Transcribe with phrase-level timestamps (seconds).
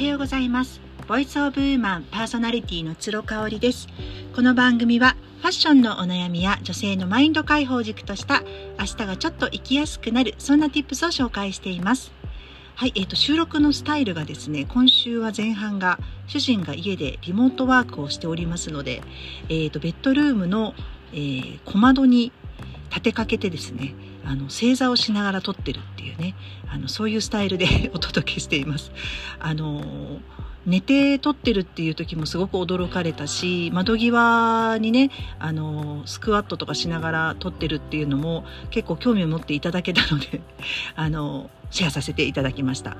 [0.00, 0.80] はようございます。
[1.08, 3.86] ボイスオブウーマンパーソナリティの鶴香織です。
[4.34, 8.42] この番組はファッションのお悩みや女性のマインド解放軸とした
[8.78, 12.12] 明日がちょっと生きやすくなるそんな tips を紹介しています。
[12.76, 19.02] はい、えーと、収録のスタイルがですね今週は前半が主人が家でリモートワークをしておりますので、
[19.50, 20.72] えーと、ベッドルームの、
[21.12, 22.32] えー、小窓に
[22.90, 23.94] 立てかけてですね
[24.24, 26.34] あの正座をしながら撮ってるっていうね
[26.68, 28.92] あのそういうスタイルで お届けしています。
[29.38, 30.20] あの
[30.66, 40.42] 寝て撮ってるっていう時もすごく驚かれたし窓際にねあのスクワットとかしながら撮ってるっていうのも結構興味を持っていただけたので
[40.96, 42.96] あのシェアさせていただきました。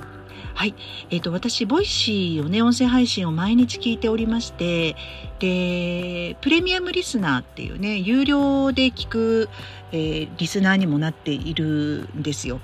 [0.55, 0.75] はい。
[1.11, 4.97] えっ、ー、と、私、 Voicy をね、音声配信を毎日聞いておりまして、
[5.39, 9.49] で、プレミアムリスナーっていうね、有料で聞く、
[9.93, 12.61] えー、リスナーにもなっているんですよ。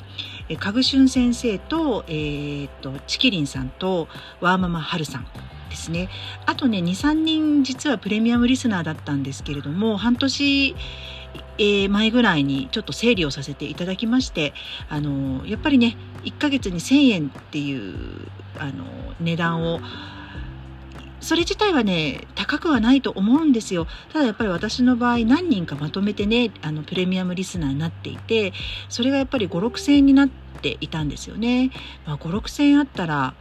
[0.49, 4.09] えー、かぐしゅん先生と、えー、っと、チキリンさんと、
[4.41, 5.27] ワーママハルさん。
[5.69, 6.09] ですね。
[6.47, 10.75] あとね、2、3人実はプレミアムリスナーだったんですけれども、半年
[11.59, 14.53] えー、前ぐらいにちょっと整理をさせていただきまして
[14.89, 18.85] あのやっぱりね1ヶ月に1,000円っていうあの
[19.21, 19.81] 値段を
[21.21, 23.89] それ自体はね高くはないと思うんですよ。
[24.13, 28.53] ただやっぱり私の場合何人かまとめてねあのプレミアムリスナーになっていて
[28.89, 31.73] それがやっぱり5 6 0 0 0円になっていたんですよね、
[32.07, 33.35] まあ、5 6 0 0 0円あったら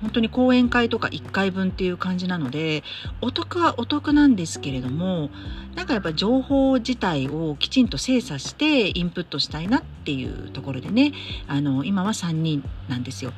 [0.00, 2.82] 本当に講演会とか1回分っていう感じなので
[3.20, 5.30] お得はお得なんですけれども
[5.74, 11.12] なんかやっぱ情報自体をきちんと精査してインプットしたいなっていうところでね
[11.48, 13.32] あの今は3人なんですよ。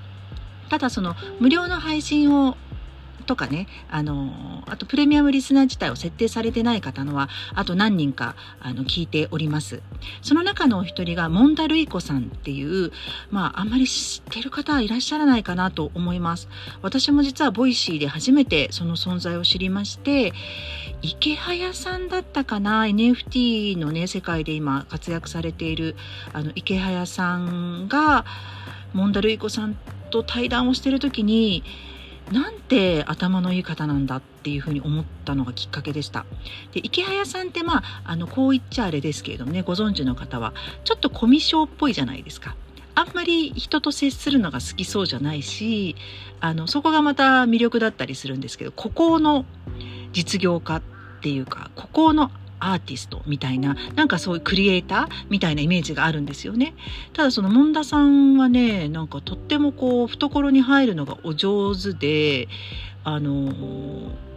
[0.69, 2.57] ただその無料の配信を
[3.29, 9.83] とかね、あの、あとプレミアムリスナー自体を設定されてない方のは、あと何人か、あの、聞いております。
[10.23, 12.91] その中のお一人が、モンダルイコさんっていう、
[13.31, 16.49] まあ、あんまり知ってる方はいらっしゃらないかなと思います。
[16.83, 20.33] 私も実は Voicy で初めてその存在を知りまして、
[21.03, 25.95] イケハヤさんだったかな NFT のね、世界で今活躍されている、
[26.33, 28.25] あの、イケハヤさんが、
[28.95, 29.77] モンダルイコさん
[30.11, 31.63] と対談をしてる時に、
[32.33, 36.27] なんて頭のいい方なんだっていうふうに思ったのがきっかけでした。
[36.73, 40.53] で池早さんってまああのこう言っちゃあれですけれどもねご存知の方は
[40.85, 42.57] ちょっとコミュ障っぽいじゃないですか。
[42.95, 45.95] あんまり人と接するのが好きそうじゃないし
[46.41, 49.45] あのそこがまた魅力だったりするんですけど孤高の
[50.13, 50.83] 実業家っ
[51.21, 56.75] ていうか孤高のアーティストみたいななんかそういうクリエイターみたいなイメージがあるんですよね
[57.13, 62.49] ただその門田さんはねなんかとってもこう懐に入るのがお上手で
[63.05, 63.53] あの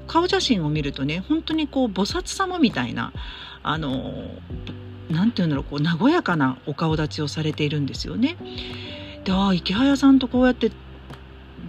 [0.08, 3.14] 顔写真を見るとね本当にこう菩薩様みたいな
[3.64, 4.14] あの
[5.10, 8.38] なんて言うんだろうこう和やかなお顔立ちをされているんですよね。
[9.24, 10.72] でああ池早さんとこうやって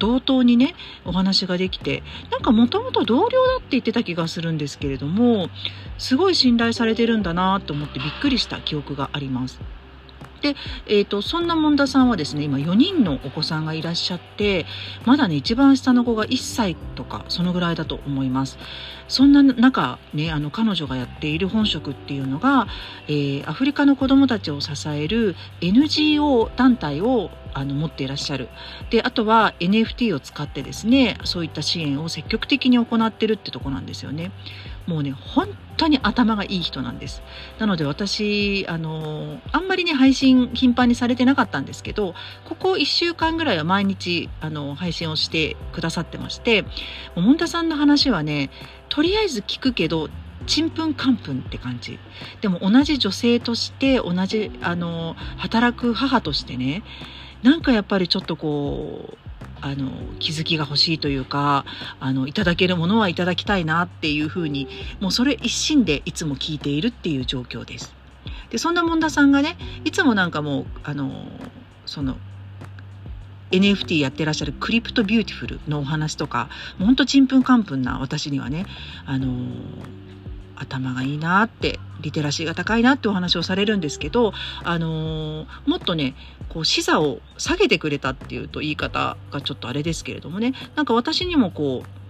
[0.03, 0.75] 同等にね
[1.05, 2.03] お話ができて
[2.33, 5.49] なんかもともと同僚だって言ってた気がするんですけれども
[5.97, 9.61] すごい信頼されてるんだなと思ってびっくりした記憶があります。
[10.41, 14.67] で、えーと、そんな門田さんはですね今4人のお子さんがいらっしゃって
[15.07, 18.59] まだね一番下の子が1歳とかそのぐらいだと思います
[19.07, 22.67] そんな中ねあの彼女がやっている本職っていうのが、
[23.07, 28.49] えー、アフリカの子どもたちを支える NGO 団体をあの持っていらっしゃる。
[28.91, 34.33] であとは NFT を使ってですねそういった支援を積極的に行ってるってとこなんですよね。
[34.87, 37.23] もうね本当に頭がいい人なんです。
[37.59, 42.15] なので私あのあんまりね配信頻繁にされてなかったんですけど
[42.45, 46.65] ここ1週間ぐらいは毎日あの配信をしてくださってまして
[47.15, 48.51] もんたさんの話はね
[48.89, 50.09] とりあえず聞くけど
[50.47, 51.99] ちんぷんかんぷんって感じ。
[52.41, 56.83] でも同じ女性として同じあの働く母としてね
[57.43, 59.19] なんかやっぱりちょっとこう
[59.61, 61.65] あの気づきが欲しいというか
[62.01, 64.69] あのいただけるものはいただきたいなっていうふうに
[65.01, 67.95] もうそれ一心でいつも聞いているっていう状況です。
[68.51, 71.27] でそんな門田さんがねいつもなんかもうあの
[71.87, 72.17] その
[73.51, 76.49] NFT やってらっしゃる Crypto Beautiful のお話とか
[76.79, 78.67] ほんとちんぷんかんぷんな私にはね
[79.07, 79.47] あの
[80.57, 84.33] 頭がいいなってリテラシーが高いなってお話をされるんですけど、
[84.65, 86.15] あのー、もっとね
[86.49, 92.02] こう視座を下げてくれたっていうと言い方がちょっとあれですけれどもねなんか私にもこう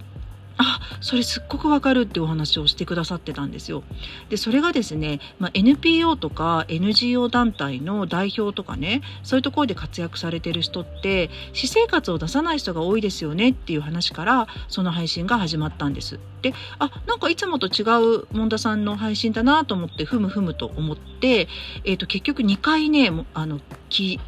[0.58, 3.82] あそれすっごくわかるってお話をしてくださってたんですよ。
[4.28, 16.18] でそれがですね、まあ、NPO とか NGO 団体の代表とかねそういうところで活躍されてる人って私生活を出さない人が多いですよねっていう話からその配信が始まったんです。
[16.42, 17.82] であなんかいつもと違
[18.18, 21.48] う門田さんの配信だなと思ってふむふむと思って、
[21.84, 24.18] えー、と結局2回ねあの聞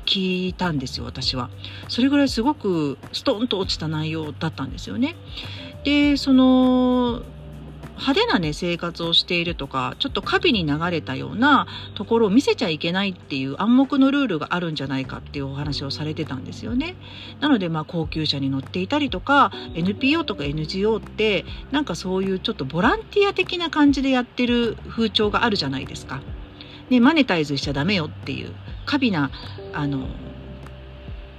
[0.46, 1.50] いたんですよ私は。
[1.88, 5.16] それぐらいすごくストンと落ちた内容だったんですよね。
[5.84, 7.22] でその
[7.96, 16.96] 派手なね生活をしているとかちょっと過敏に流れたようなところを見せちゃいけないっていう暗黙のルールがあるんじゃないかっていうお話をされてたんですよね。
[17.40, 26.20] なのでまあ高級車に乗っていたりとか NPO とか NGO ってなんかそういうちょっとボランティア的な感じでやってる風潮があるじゃないですか。
[26.90, 28.52] ね、マネタイズしちゃダメよっていう
[28.84, 29.31] 過敏な
[29.72, 30.08] あの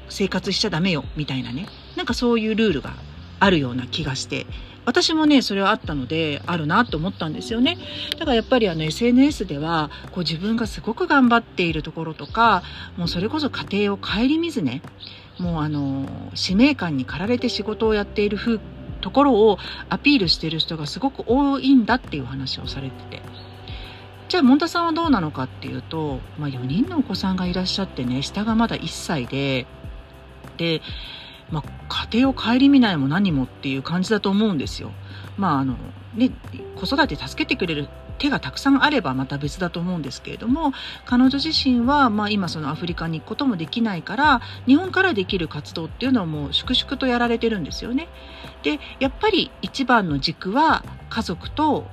[0.10, 2.94] 生活しちゃダメよみたいなねなんかそういうルールが
[3.40, 4.46] あるような気がして
[4.86, 7.78] 私もねそれはあったのであるなと思ったんですよね。
[8.14, 12.64] だからやっぱりあの SNS ではこう自分がすごく頑張っているところとか
[12.98, 14.82] もうそれこそ家庭を顧みずね
[15.40, 18.60] もうあの使命感に駆られて仕事をやっている
[19.02, 19.58] ところを
[19.90, 23.22] アピールしている人がすごく多いんだっていう話をされてて。
[24.28, 29.68] じゃあ門田さんはどうなのかっていうと、まあ、4人のお子さんがいらっしゃってね下がまだ1歳で
[30.58, 30.82] で
[31.52, 34.92] まあ、家庭を顧みないも何もっていう感じだと思うんですよ。
[35.38, 35.76] まああの
[36.16, 36.32] ね、
[36.76, 40.72] 子育て助けてくれる手がたくさんあればまた別だと思うんですけれども
[41.06, 48.08] 彼女自身は、まあ、今そのアフリカに行くこともできないから日本からできる活動っていうのはもう粛々とやられてるんですよね。
[48.64, 51.88] でやっぱり一番の軸は家族と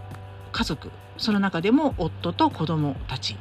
[0.53, 3.37] 家族その中でも夫と子供たち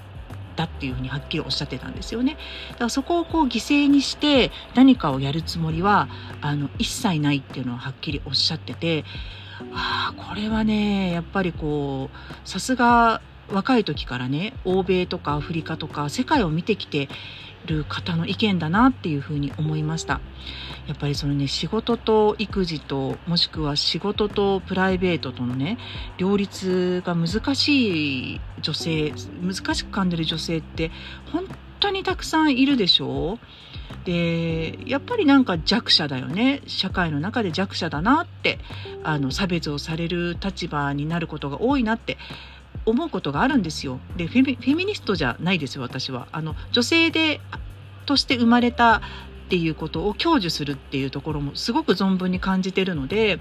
[0.56, 2.38] だっていうふうにはっきりおっしゃってたんですよね。
[2.72, 6.08] だからそこをこう犠牲にして何かをやるつもりは
[6.42, 9.06] あの一切ないっていうのははっきりおっしゃってて
[9.74, 13.22] ああこれはねやっぱりこうさすが
[13.52, 17.10] 若い時からね欧米とかアフリカとか世界を見てきて
[17.66, 20.20] る方の意見だなっていうふうに思いました。
[20.88, 25.78] やっぱりそのね仕事と育児ともしくは仕事とプライベートとのね
[26.18, 30.92] 両立が難しい女性難しく感じる女性って
[31.32, 31.46] 本
[31.80, 33.40] 当にたくさんいるでしょう。
[34.06, 36.62] でやっぱりなんか弱者だよね。
[36.66, 38.58] 社会の中で弱者だなって
[39.04, 42.18] あの差別をされる立場になることが多いなって。
[42.86, 44.00] 思うことがあるんですよ。
[44.18, 46.28] でフェミニストじゃないですよ私は。
[46.32, 47.42] あの女性で
[48.06, 49.02] として生まれたっ
[49.50, 53.40] ていうことを享受するっていうところもすごく存分に感じてるので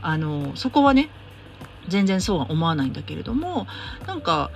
[0.00, 1.08] あのそこはね
[1.88, 3.66] 全然そうは思わないんだけれども
[4.06, 4.50] なんか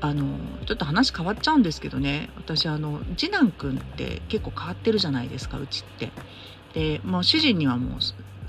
[0.00, 0.24] あの
[0.66, 6.10] ちょっと話変わっちゃうんですけどね私あの次男くんって結構変わってるじゃないですかうちって。
[6.74, 8.00] で、まあ、主人にはもう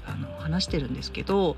[0.09, 1.55] あの話してるんですけど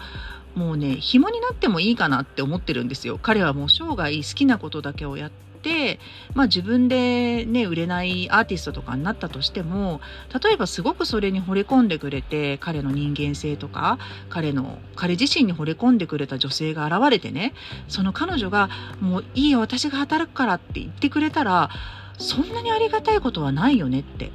[0.56, 5.32] もうね紐になってもいいかなって思ってるんですよ彼はもう生涯好きなことだけをやっ
[5.62, 6.00] て
[6.34, 10.02] まあ自分でね売れないアーティストとかになったとしても
[10.44, 14.00] 例えばすごくそれに惚れ込んでくれて彼の人間性とか
[14.30, 17.54] 彼の彼自身に惚れ込んでくれた女性が現れてね
[17.88, 18.70] その彼女が
[19.00, 21.70] もういいよ私が働くからって言ってくれたら
[22.18, 24.32] そんなにありがたいことはないよねって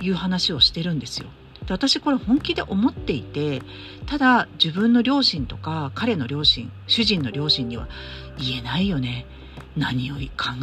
[0.00, 1.28] いう話をしてるんですよ。
[1.68, 3.60] で私これ本気で思っていて
[4.06, 7.88] ただ自分の両親とか彼の両親主人の両親には
[8.38, 9.26] 言えないよね
[9.76, 10.20] 何を考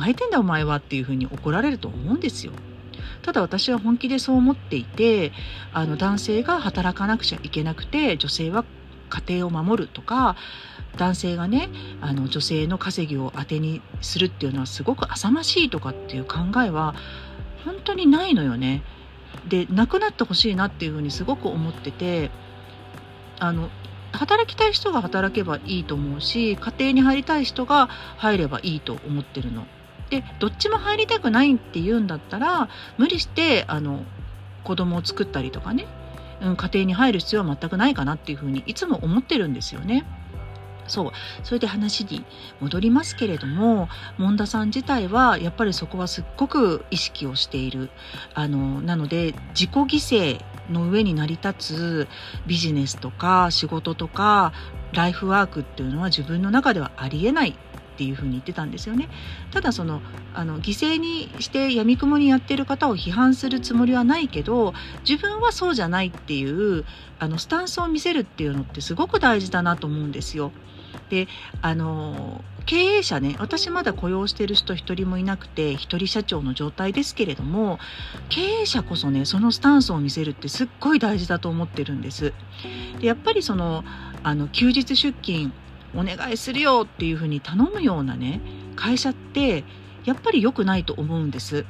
[0.07, 2.54] えてんだお前はっていうふうに怒られると思うんですよ
[3.22, 5.31] ただ私は本気でそう思っていて
[5.74, 8.66] あの男性が働かなくちゃいけなくて女性は
[9.10, 10.36] 家庭を守るとか
[10.98, 11.69] 男性がね
[12.02, 16.96] あの女性の稼ぎを当てにするっていうのはすごく浅ましいとかっていう考えは
[17.63, 18.84] 本当にないのよね。
[19.47, 22.31] でなくなってほしいなっていうふうにすごく思ってて
[23.40, 23.69] あの
[24.11, 27.87] 働きたい人が働けばいいと思うし家庭に入りたい人が
[28.18, 29.66] 入ればいいと思ってるの。
[30.09, 34.06] でどっちも入りたくないって言うんだったら無理してあの
[34.64, 35.87] 子供を作ったりとかね、
[36.42, 40.06] うん、家庭に入る必要は全くないかなっていうふうにいつも思ってるんですよね。
[40.87, 41.11] そう
[41.44, 42.23] それで話に
[42.59, 47.89] 戻りますけれども門田さん自体はやっぱりそこはすっごく意識をしている
[48.33, 49.85] あのなので自己犠
[50.37, 52.07] 牲の上に成り立つ
[52.47, 54.54] ビジネスとか仕事とか
[54.94, 57.56] ライフワークっていうのは自分の中ではありえない
[57.95, 59.07] っていうふうに言ってたんですよね。
[59.51, 60.01] ただその
[60.33, 64.73] あの犠牲にしてやみくもにやってる方を批判するつもりはないけど
[65.07, 66.83] 自分はそうじゃないっていう
[67.19, 70.51] あのスタンスを見せるっていうのってすごく大事だなと思うんですよ。
[71.09, 71.28] で
[71.61, 77.80] あの経営者ね私まだ雇用してる人一人もいなくて一人社長の状態ですけれども
[78.30, 82.33] 経営者こそねそのスタンスを見せるってすっごい大事だと思ってるんです。
[82.99, 83.83] でやっぱりその
[84.23, 85.54] あの休日出勤
[85.95, 88.42] お願いするよっていうふうに頼むようなね
[88.75, 89.64] 会社って
[90.04, 91.66] やっぱり良くないと思うんです。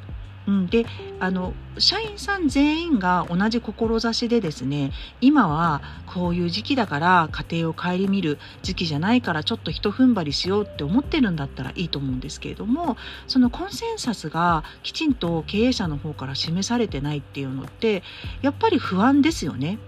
[0.48, 0.86] うん、で
[1.20, 12.98] あの社員さん全員が同じ志でですね今はこういう時期だから家庭を顧みる時期じゃないからちょっとひと踏ん張りしようって思ってるんだったらいいと思うんですけれども
[13.28, 18.04] そのコンセンサスがきちんと経営者の方から示されてないっていうのって
[18.42, 19.80] やっぱり不安ですよね。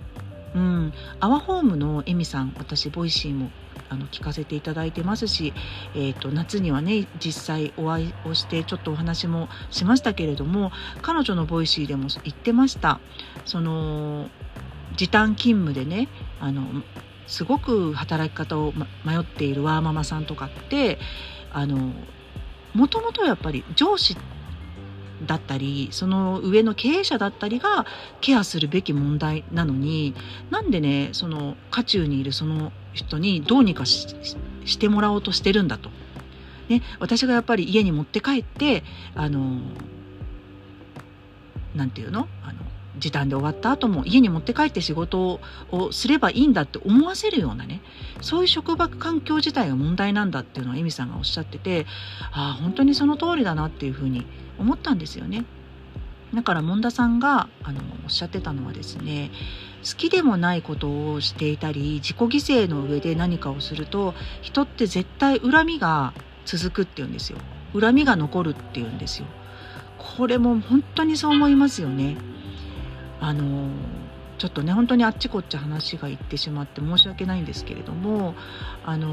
[0.56, 3.52] うん、 OURHOME のエミさん私 Voicy も
[3.89, 5.53] あの聞かせていただいてますし、
[5.96, 13.00] えーと、夏にはね実際お会いをしてちょっとお話もしましたけれども彼女の Voicy でも言ってました。
[13.46, 14.29] その
[14.96, 16.08] 時短勤務でね
[16.39, 16.63] あの
[17.27, 18.74] すごく働き方を、
[19.06, 20.98] 迷っているワーママさんとかって
[21.51, 21.91] あの
[22.74, 24.15] もともとやっぱり上司
[25.25, 27.86] だったりその上の経営者だったりが
[28.22, 30.13] ケアするべき問題なのに
[30.51, 35.89] なんでねその渦中にいるその人にどうにかしてもらおうとしてるんだと。
[36.68, 38.84] ね、私がやっぱり家に持って帰って
[39.16, 39.62] あの
[41.74, 42.27] なんていうの？
[42.44, 42.60] あの
[42.98, 45.39] 時短で終わった後も家に持って帰って仕事
[45.72, 47.82] をすればいいんだって思わせるようなね
[48.22, 51.86] そういう職場環境自体が問題なんだっていうのはエミさんがおっしゃってて
[52.32, 54.25] ああ本当にその通りだなっていうふうに
[54.58, 55.46] 思ったんですよね。
[56.34, 59.31] だから門田さんがあのおっしゃってたのはですね
[59.84, 62.27] 好きでもないことをしていたり自己犠
[62.65, 66.13] 牲の上で何かをすると人って絶対恨みが
[66.46, 67.38] 続くっていうんですよ。
[67.79, 69.27] 恨みが残るっていうんですよ。
[69.98, 72.17] これも本当にそう思いますよね。
[73.19, 73.69] あの
[74.38, 78.36] ちょっとね本当にあっちこっち話がいってしまって申し訳ないんですけれども
[78.86, 79.07] あの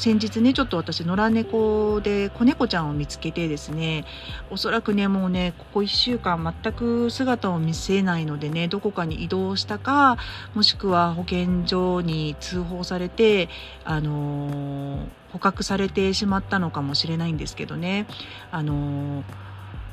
[0.00, 4.06] 先日ねちょっと私野良猫で子猫ちゃんを見つけてですね
[4.48, 10.16] おそらくねもうねここ1週間全く姿を見せないのでねどこかに移動したか
[10.54, 13.50] もしくは保健所に通報されて
[13.84, 18.06] あのー、捕獲されてしまったのかもしれないんですけどね
[18.50, 19.24] あのー、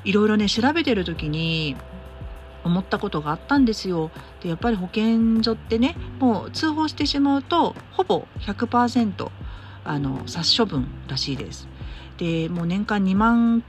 [0.05, 1.75] いろいろね調べてる時に
[2.63, 4.11] 思ったことがあったんですよ。
[4.41, 9.29] でやっぱり保健所ってねもう通報してしまうとほぼ100%
[9.87, 11.67] あの殺処分らしいです。
[12.17, 13.63] でもう年間2万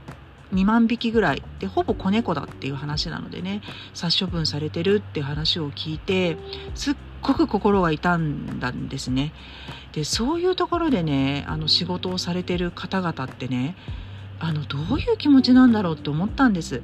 [0.53, 3.61] 2万匹ぐらいでほぼ子猫だっていう話なのでね
[3.93, 6.37] 殺処分されてるって話を聞いて
[6.73, 9.33] すっごく心が痛んだんですね。
[9.93, 13.75] でそういうところでねあの仕事をされてる方々ってね
[14.39, 16.81] あのどういう気持ちなんだろうって思ったんです。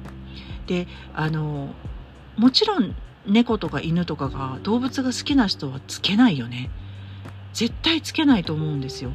[0.66, 1.74] であの
[2.36, 2.94] もちろん
[3.26, 6.70] 猫とか犬とかが動物が好きな人はつけないよね。
[7.56, 9.10] 絶対つけないと思うんですよ。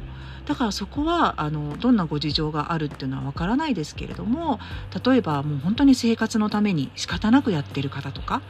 [0.46, 4.58] だからそこはあのどんなご事情があるっていうのはわからないですけれども
[5.04, 8.42] 例えばもう本当に生活のために仕方なくやってる方とか、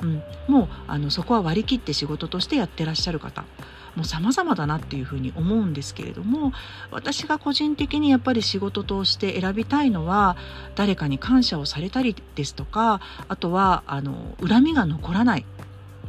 [0.00, 3.42] うん、もうあのそこは割り切って仕事としてやってらっしゃる方
[3.96, 6.52] もう様々だなっていうふうに思うんですけれども
[6.92, 10.36] 私が個人的にやっぱり仕事として選びたいのは
[10.76, 15.44] 誰かに感謝をされたりですとかあとはあの恨みが残らない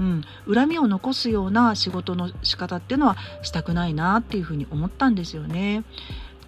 [0.01, 5.83] うん、恨みを残すような仕事の仕方っていうのはしたくないなっていうふうに思ったんですよね。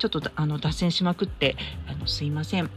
[0.09, 1.55] ちょっとあの脱線しまくって
[1.87, 2.69] あのすいません。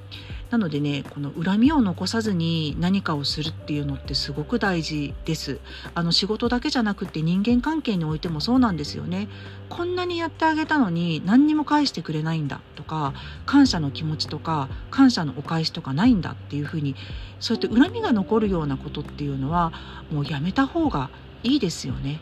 [0.50, 5.58] なのでねこの恨みを残さずに何かをするっていうのってすごく大事です。
[5.94, 9.28] あの仕事だけじゃなくて人間関係においてもそうなんですよね。
[9.68, 13.12] こんなにやってあげたのに何にも返してくれないんだとか
[13.44, 16.94] 感謝の気持ちとか感謝のお返しとかないんだっていうふうに
[17.40, 19.72] そうやって恨みが残るようなことっていうのは
[20.12, 21.10] もうやめた方が
[21.42, 22.20] いいですよね。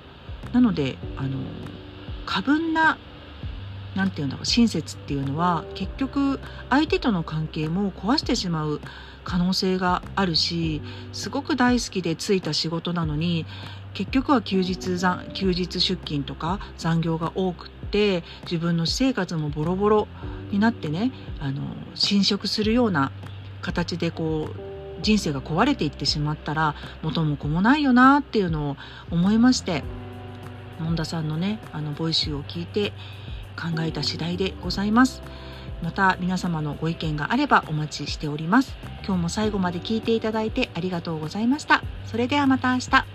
[0.52, 1.38] なのであの
[2.25, 2.96] 過分な
[3.94, 8.80] 何て言うんだろう親切っていうのは結局相手との関係も壊してしまう
[9.24, 10.82] 可能性があるし
[11.12, 13.46] すごく大好きでついた仕事なのに
[13.94, 14.98] 結局は休日
[15.32, 20.08] 休日出勤とか残業が多くって自分の私生活もボロボロ
[20.50, 21.62] になってねあの
[21.94, 23.12] 侵食するような
[23.62, 28.76] 形でこう人生が壊れていってしまったら元も子もないよなっていうのを
[29.10, 29.84] 思いまして
[30.80, 32.92] 門田さんのねあのボイシーを聞いて
[33.56, 35.23] 考えた次第でございます。
[35.82, 38.76] また皆様のご意見があればお待ちしております。
[39.06, 41.82] 今日も最後まで聞いていただいてありがとうございました。
[42.06, 43.13] それではまた明日。